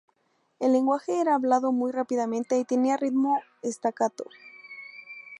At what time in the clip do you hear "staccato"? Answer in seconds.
3.63-4.23